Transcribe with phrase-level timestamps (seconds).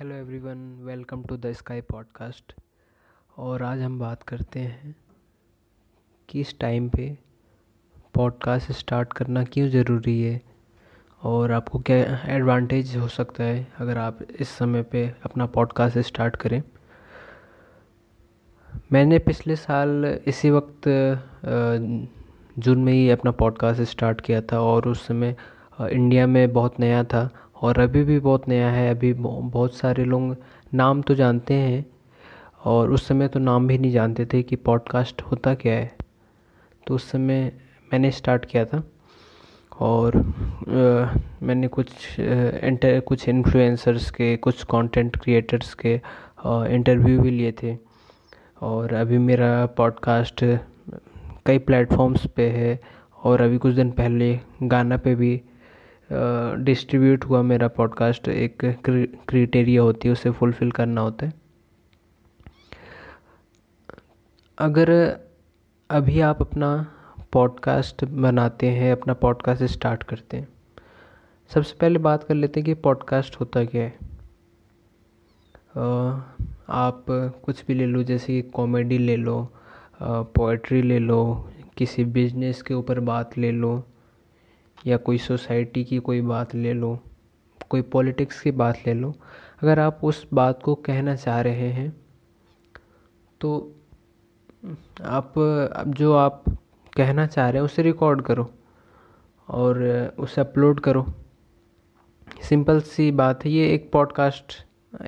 [0.00, 2.54] Hello everyone welcome to the Sky podcast
[3.38, 4.96] और आज हम बात करते हैं
[6.28, 7.18] कि इस टाइम पे
[8.14, 10.40] पॉडकास्ट स्टार्ट करना क्यों ज़रूरी है
[11.22, 16.36] और आपको क्या एडवांटेज हो सकता है अगर आप इस समय पे अपना पॉडकास्ट स्टार्ट
[16.36, 16.62] करें।
[18.92, 20.88] मैंने पिछले साल इसी वक्त
[22.58, 25.36] जून में ही अपना पॉडकास्ट स्टार्ट किया था और उस समय
[25.80, 27.30] इंडिया में बहुत नया था
[27.60, 30.36] और अभी भी बहुत नया है अभी बहुत सारे लोग
[30.74, 31.86] नाम तो जानते हैं
[32.64, 35.96] और उस समय तो नाम भी नहीं जानते थे कि पॉडकास्ट होता क्या है।
[36.86, 37.52] तो उस समय
[37.92, 38.84] मैंने स्टार्ट किया था
[39.80, 41.90] और आ, मैंने कुछ
[42.62, 46.00] इंटर कुछ इन्फ्लुएंसर्स के कुछ कंटेंट क्रिएटर्स के
[46.46, 47.76] इंटरव्यू भी लिए थे
[48.60, 50.44] और अभी मेरा पॉडकास्ट
[51.46, 52.80] कई प्लेटफॉर्म्स पे है
[53.24, 55.42] और अभी कुछ दिन पहले गाना पे भी
[56.12, 58.64] डिस्ट्रीब्यूट हुआ मेरा पॉडकास्ट एक
[59.28, 61.32] क्रिटेरिया होती है, उसे फुलफ़िल करना होता है।
[64.58, 64.90] अगर
[65.90, 66.70] अभी आप अपना
[67.32, 70.48] पॉडकास्ट बनाते हैं, अपना पॉडकास्ट स्टार्ट करते हैं,
[71.50, 73.98] सबसे पहले बात कर लेते हैं कि पॉडकास्ट होता क्या है।
[76.68, 77.04] आप
[77.44, 79.52] कुछ भी ले लो, जैसे कि कॉमेडी ले लो
[80.02, 83.86] पोइट्री ले लो, किसी बिज़नेस के ऊपर बात ले लो
[84.86, 86.98] या कोई सोसाइटी की कोई बात ले लो,
[87.70, 89.12] कोई पॉलिटिक्स की बात ले लो,
[89.62, 91.90] अगर आप उस बात को कहना चाह रहे हैं
[93.40, 93.76] तो
[95.02, 95.34] आप
[95.88, 96.42] जो आप
[96.96, 98.50] कहना चाह रहे हैं उसे रिकॉर्ड करो
[99.48, 99.82] और
[100.18, 101.06] उसे अपलोड करो।
[102.42, 104.54] सिंपल सी बात है, ये एक पॉडकास्ट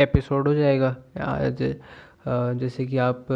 [0.00, 1.62] एपिसोड हो जाएगा। आज
[2.58, 3.26] जैसे कि आप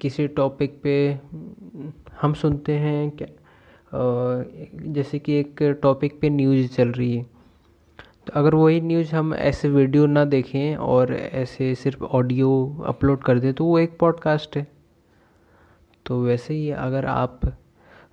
[0.00, 0.94] किसी टॉपिक पे
[2.20, 3.28] हम सुनते हैं, क्या
[3.92, 7.22] जैसे कि एक टॉपिक पे न्यूज़ चल रही है।
[8.26, 12.50] तो अगर वही न्यूज़ हम ऐसे वीडियो ना देखें और ऐसे सिर्फ़ ऑडियो
[12.86, 14.66] अपलोड कर दें तो वो एक पॉडकास्ट है।
[16.06, 17.40] तो वैसे ही अगर आप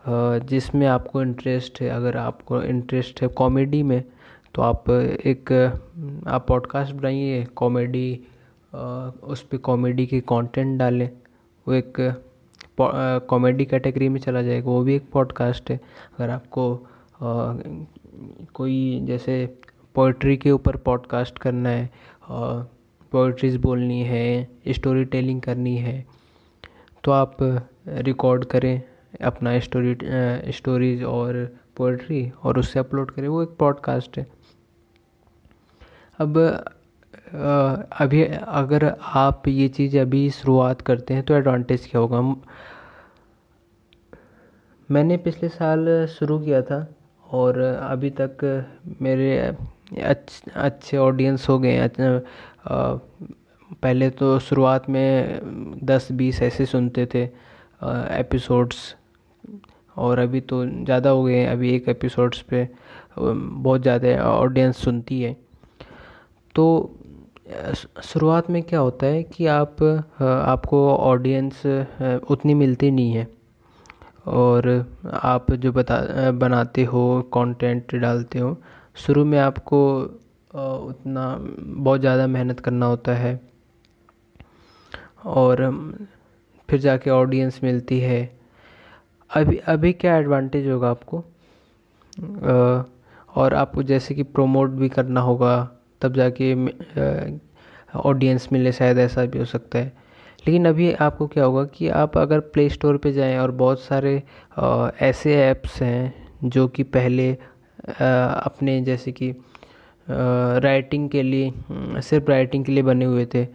[0.08, 4.04] जिसमें आपको इंटरेस्ट है, अगर आपको इंटरेस्ट है कॉमेडी में
[4.56, 5.52] तो आप एक,
[6.28, 8.20] आप पॉडकास्ट बनाइए कॉमेडी
[8.74, 11.10] उस पर कॉमेडी के कंटेंट डालें।
[11.68, 12.00] वो एक
[12.80, 15.80] कॉमेडी कैटेगरी में चला जाएगा, वो भी एक पॉडकास्ट है।
[16.18, 16.88] अगर आपको
[18.54, 19.46] कोई जैसे
[19.96, 21.90] पोइट्री के ऊपर पॉडकास्ट करना है
[22.32, 26.06] पोइट्रीज बोलनी है स्टोरी टेलिंग करनी है
[27.04, 27.38] तो आप
[27.88, 28.82] रिकॉर्ड करें
[29.24, 29.98] अपना स्टोरी
[30.52, 31.46] स्टोरीज और
[31.78, 34.26] पोइट्री और उससे अपलोड करें, वो एक पॉडकास्ट है।
[36.20, 36.38] अब
[37.16, 42.22] अभी अगर आप ये चीज़ अभी शुरुआत करते हैं तो एडवांटेज क्या होगा?
[44.90, 46.88] मैंने पिछले साल शुरू किया था
[47.26, 48.44] और अभी तक
[49.02, 52.20] मेरे अच्छे अच्छे ऑडियंस हो गए हैं।
[53.74, 57.24] पहले तो शुरुआत में दस बीस ऐसे सुनते थे
[58.20, 58.96] एपिसोड्स
[59.98, 62.68] और अभी तो ज़्यादा हो गए हैं। अभी एक एपिसोड्स पे
[63.20, 65.36] बहुत ज़्यादा ऑडियंस सुनती है।
[66.56, 66.96] तो
[67.46, 69.84] शुरुआत में क्या होता है कि आप
[70.22, 71.66] आपको ऑडियंस
[72.30, 73.28] उतनी मिलती नहीं है।
[74.28, 74.68] और
[75.14, 78.58] आप जो बता बनाते हो कंटेंट डालते हो,
[78.98, 79.82] शुरू में आपको
[80.54, 83.40] उतना बहुत ज़्यादा मेहनत करना होता है।
[85.26, 85.70] और
[86.70, 88.20] फिर जाके ऑडियंस मिलती है।
[89.30, 91.24] अभी अभी क्या एडवांटेज होगा आपको?
[93.36, 95.56] और आपको जैसे कि प्रोमोट भी करना होगा
[96.02, 96.54] तब जाके
[97.96, 99.94] ऑडियंस मिले शायद ऐसा भी हो सकता है।
[100.48, 104.22] लेकिन अभी आपको क्या होगा कि आप अगर प्ले स्टोर पे जाएँ और बहुत सारे
[105.02, 106.14] ऐसे ऐप्स हैं
[106.44, 107.32] जो कि पहले
[107.90, 109.32] अपने जैसे कि
[110.64, 111.54] राइटिंग के लिए
[112.02, 113.48] सिर्फ़ राइटिंग के लिए बने हुए थे।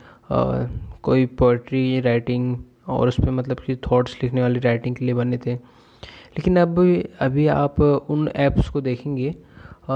[1.02, 2.56] कोई पोइट्री राइटिंग
[2.88, 6.78] और उस पर मतलब कि थॉट्स लिखने वाली राइटिंग के लिए बने थे। लेकिन अब,
[7.20, 9.34] अभी आप उन ऐप्स को देखेंगे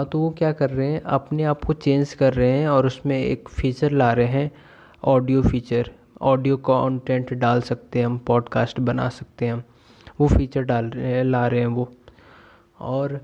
[0.04, 3.18] तो वो क्या कर रहे हैं, अपने आप को चेंज कर रहे हैं और उसमें
[3.18, 4.50] एक फ़ीचर ला रहे हैं
[5.04, 5.90] ऑडियो फीचर
[6.22, 9.62] ऑडियो कंटेंट डाल सकते हैं हम पॉडकास्ट बना सकते हैं हम,
[10.20, 11.88] वो फीचर डाल रहे हैं, ला रहे हैं वो।
[12.80, 13.20] और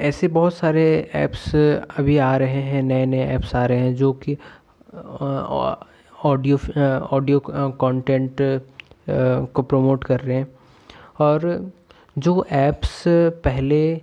[0.00, 0.84] ऐसे बहुत सारे
[1.14, 1.54] ऐप्स
[1.98, 4.36] अभी आ रहे हैं नए नए ऐप्स आ रहे हैं जो कि
[6.24, 6.58] ऑडियो
[7.06, 8.36] ऑडियो कंटेंट
[9.52, 10.48] को प्रमोट कर रहे हैं।
[11.20, 11.70] और
[12.18, 13.02] जो ऐप्स
[13.44, 14.00] पहले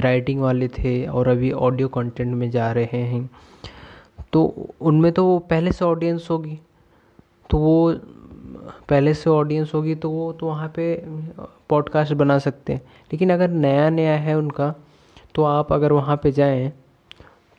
[0.00, 3.28] राइटिंग वाले थे और अभी ऑडियो कंटेंट में जा रहे हैं।
[4.32, 4.44] तो
[4.80, 6.58] उनमें तो वो पहले से ऑडियंस होगी।
[7.50, 7.94] तो वो
[8.90, 10.94] पहले से ऑडियंस होगी तो वो तो वहाँ पे
[11.70, 12.80] पॉडकास्ट बना सकते हैं।
[13.12, 14.74] लेकिन अगर नया नया है उनका
[15.34, 16.72] तो आप अगर वहाँ पे जाएँ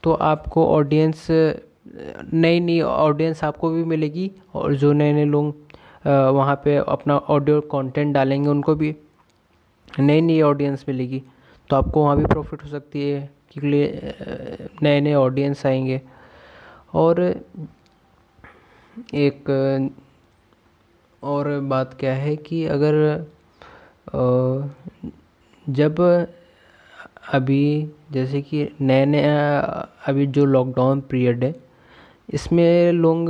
[0.04, 1.28] तो आपको ऑडियंस
[2.34, 5.56] नई नई ऑडियंस आपको भी मिलेगी और जो नए नए लोग
[6.06, 8.96] वहाँ पे अपना ऑडियो कंटेंट डालेंगे उनको भी
[10.00, 11.22] नई नई ऑडियंस मिलेगी।
[11.70, 13.70] तो आपको वहाँ भी प्रॉफिट हो सकती है, क्योंकि
[14.84, 16.02] नए नए ऑडियंस आएँगे।
[16.94, 17.20] और
[19.16, 19.50] एक,
[21.24, 23.26] और बात क्या है कि अगर
[25.66, 26.00] जब
[27.34, 29.24] अभी जैसे कि नए नए
[30.08, 31.54] अभी जो लॉकडाउन पीरियड है,
[32.30, 33.28] इसमें लोग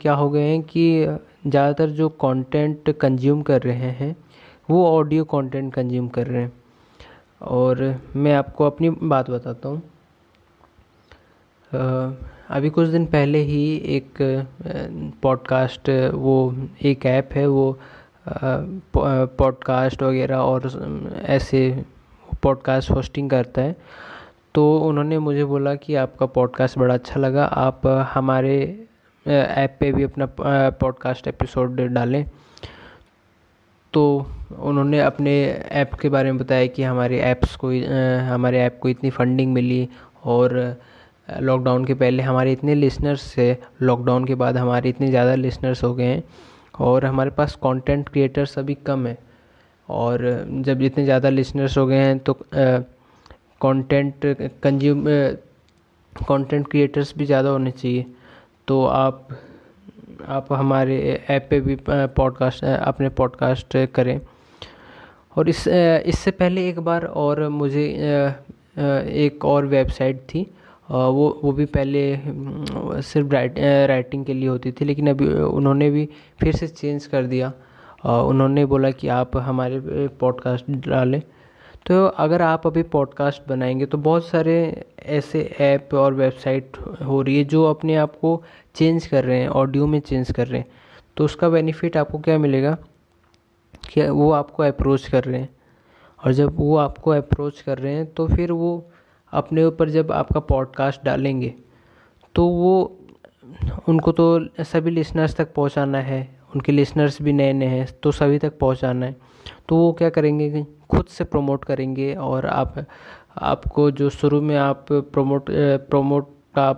[0.00, 1.04] क्या हो गए हैं कि
[1.46, 4.14] ज़्यादातर जो कंटेंट कंज्यूम कर रहे हैं,
[4.68, 6.52] वो ऑडियो कंटेंट कंज्यूम कर रहे हैं।
[7.40, 7.82] और
[8.16, 9.82] मैं आपको अपनी बात बताता हूँ।
[12.50, 13.62] अभी कुछ दिन पहले ही
[13.96, 14.14] एक
[15.22, 17.78] पॉडकास्ट वो एक ऐप है, वो
[18.96, 20.70] पॉडकास्ट वगैरह और
[21.26, 21.84] ऐसे
[22.42, 23.76] पॉडकास्ट होस्टिंग करता है।
[24.54, 28.86] तो उन्होंने मुझे बोला कि आपका पॉडकास्ट बड़ा अच्छा लगा, आप हमारे
[29.26, 32.24] ऐप पे भी अपना पॉडकास्ट एपिसोड डालें।
[33.94, 34.04] तो
[34.58, 35.32] उन्होंने अपने
[35.70, 37.68] ऐप के बारे में बताया कि हमारे ऐप्स को
[38.32, 39.88] हमारे ऐप को इतनी फंडिंग मिली
[40.24, 40.56] और
[41.40, 43.50] लॉकडाउन के पहले हमारे इतने लिसनर्स थे
[43.82, 46.22] लॉकडाउन के बाद हमारे इतने ज़्यादा लिसनर्स हो गए हैं
[46.78, 49.16] और हमारे पास कंटेंट क्रिएटर्स अभी कम है
[49.88, 50.20] और
[50.66, 52.38] जब इतने ज़्यादा लिसनर्स हो गए हैं तो
[53.62, 54.26] कंटेंट
[54.62, 55.04] कंज्यूम
[56.28, 58.04] कंटेंट क्रिएटर्स भी ज़्यादा होने चाहिए।
[58.68, 59.28] तो आप
[60.26, 60.98] आप हमारे
[61.30, 64.20] ऐप पे भी पॉडकास्ट अपने पॉडकास्ट करें।
[65.36, 67.84] और इस इससे पहले एक बार और मुझे
[69.26, 70.42] एक और वेबसाइट थी
[70.90, 72.20] वो वो भी पहले
[73.02, 76.08] सिर्फ़ राइट राइटिंग के लिए होती थी, लेकिन अभी उन्होंने भी
[76.40, 77.52] फिर से चेंज कर दिया।
[78.04, 79.80] उन्होंने बोला कि आप हमारे
[80.20, 81.20] पॉडकास्ट डालें।
[81.88, 87.38] तो अगर आप अभी पॉडकास्ट बनाएँगे तो बहुत सारे ऐसे ऐप और वेबसाइट हो रही
[87.38, 88.42] है जो अपने आप को
[88.74, 90.68] चेंज कर रहे हैं ऑडियो में चेंज कर रहे हैं।
[91.16, 92.78] तो उसका बेनिफिट आपको क्या मिलेगा
[93.90, 95.48] कि वो आपको अप्रोच कर रहे हैं।
[96.24, 98.90] और जब वो आपको अप्रोच कर रहे हैं तो फिर वो
[99.32, 101.54] अपने ऊपर जब आपका पॉडकास्ट डालेंगे
[102.34, 102.96] तो वो
[103.88, 108.38] उनको तो सभी लिसनर्स तक पहुंचाना है, उनके लिसनर्स भी नए नए हैं तो सभी
[108.38, 109.16] तक पहुंचाना है।
[109.68, 112.84] तो वो क्या करेंगे कि खुद से प्रमोट करेंगे और आप,
[113.38, 116.72] आपको जो शुरू में आप प्रमोट प्रमोट का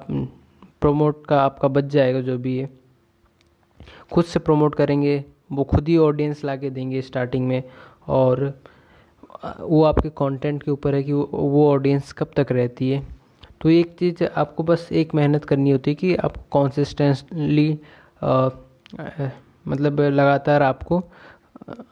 [0.82, 2.68] प्रमोट का आपका बच जाएगा जो भी है,
[4.12, 7.62] खुद से प्रमोट करेंगे, वो खुद ही ऑडियंस ला के देंगे स्टार्टिंग में
[8.08, 8.52] और,
[9.60, 13.02] वो आपके कंटेंट के ऊपर है कि वो ऑडियंस कब तक रहती है।
[13.60, 17.70] तो एक चीज़ आपको बस एक मेहनत करनी होती है कि आप कॉन्सिस्टेंटली
[19.68, 21.02] मतलब लगातार आपको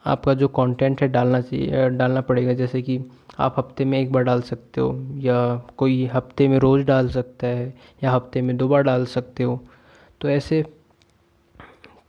[0.05, 2.99] आपका जो कंटेंट है डालना चाहिए डालना पड़ेगा। जैसे कि
[3.39, 7.47] आप हफ़्ते में एक बार डाल सकते हो, या कोई हफ़्ते में रोज़ डाल सकता
[7.47, 7.73] है,
[8.03, 9.59] या हफ़्ते में दो बार डाल सकते हो।
[10.21, 10.61] तो ऐसे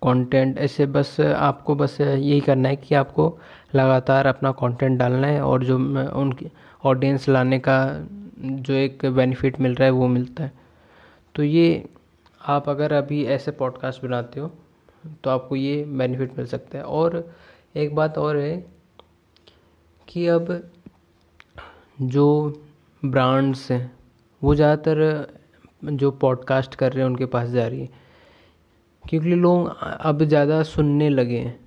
[0.03, 3.27] कंटेंट ऐसे बस आपको बस यही करना है कि आपको
[3.75, 6.51] लगातार अपना कंटेंट डालना है, और जो उनकी
[6.85, 7.79] ऑडियंस लाने का
[8.39, 10.53] जो एक बेनिफिट मिल रहा है, वो मिलता है।
[11.35, 11.85] तो ये
[12.41, 14.51] आप अगर अभी ऐसे पॉडकास्ट बनाते हो
[15.25, 17.17] तो आपको ये बेनिफिट मिल सकता है। और
[17.75, 18.67] एक बात और है
[20.09, 20.71] कि अब
[22.03, 22.27] जो
[23.05, 23.93] ब्रांड्स हैं,
[24.43, 25.27] वो ज़्यादातर,
[25.85, 27.89] जो पॉडकास्ट कर रहे हैं, उनके पास जा रही है।
[29.09, 31.59] क्योंकि लोग अब ज़्यादा सुनने लगे हैं।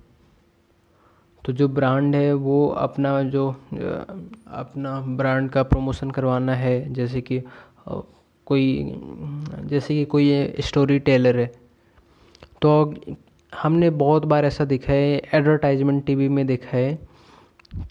[1.44, 3.48] तो जो ब्रांड है, वो अपना जो,
[4.48, 7.42] अपना ब्रांड का प्रमोशन करवाना है। जैसे कि,
[8.46, 8.92] कोई,
[9.64, 11.52] जैसे कि कोई स्टोरी टेलर है।
[12.62, 12.94] तो
[13.62, 16.98] हमने बहुत बार ऐसा देखा है एडवर्टाइजमेंट टीवी में देखा है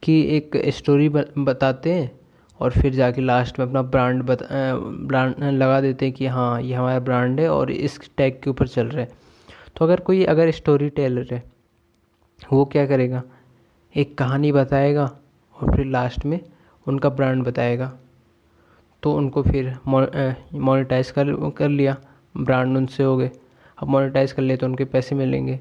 [0.03, 2.11] कि एक स्टोरी बताते हैं
[2.59, 4.75] और फिर जाके लास्ट में अपना ब्रांड बता
[5.07, 8.67] ब्रांड लगा देते हैं कि हाँ ये हमारा ब्रांड है और इस टैग के ऊपर
[8.67, 9.11] चल रहा है।
[9.77, 11.43] तो अगर कोई अगर स्टोरी टेलर है,
[12.53, 13.23] वो क्या करेगा?
[13.95, 15.05] एक कहानी बताएगा
[15.55, 16.39] और फिर लास्ट में
[16.87, 17.91] उनका ब्रांड बताएगा।
[19.03, 21.95] तो उनको फिर मोनेटाइज कर कर लिया
[22.35, 23.31] ब्रांड उनसे हो गए।
[23.83, 25.59] अब मोनेटाइज कर ले तो उनके पैसे मिलेंगे।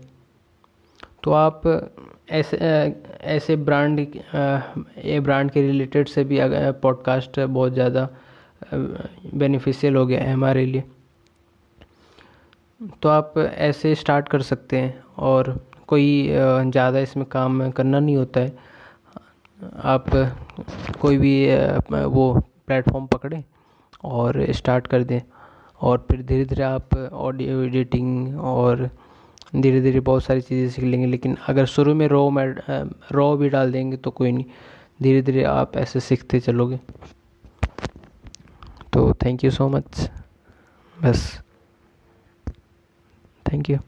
[1.24, 1.62] तो आप
[2.30, 6.38] ऐसे ऐसे ब्रांड ये ब्रांड के रिलेटेड से भी
[6.82, 8.08] पॉडकास्ट बहुत ज़्यादा
[8.74, 10.84] बेनिफिशियल हो गया है हमारे लिए।
[13.02, 18.40] तो आप ऐसे स्टार्ट कर सकते हैं और कोई, ज़्यादा इसमें काम करना नहीं होता
[18.40, 18.52] है।
[19.84, 20.06] आप
[21.00, 21.34] कोई भी,
[21.90, 22.32] वो
[22.66, 23.42] प्लेटफॉर्म पकड़ें
[24.04, 25.20] और स्टार्ट कर दें।
[25.82, 28.88] और फिर धीरे धीरे आप ऑडियो एडिटिंग और
[29.56, 32.54] धीरे धीरे बहुत सारी चीज़ें सीख लेंगे। लेकिन अगर शुरू में रॉ में
[33.12, 34.44] रॉ भी डाल देंगे तो कोई नहीं।
[35.02, 36.78] धीरे धीरे आप ऐसे सीखते चलोगे।
[38.92, 40.10] तो थैंक यू सो मच
[40.96, 41.40] बस।
[43.46, 43.78] Thank you